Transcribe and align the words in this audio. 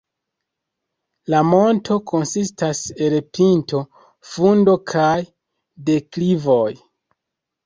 La 1.33 1.41
monto 1.49 1.97
konsistas 2.11 2.81
el 3.09 3.17
pinto, 3.39 3.83
fundo 4.31 4.75
kaj 4.95 5.13
deklivoj. 5.93 6.65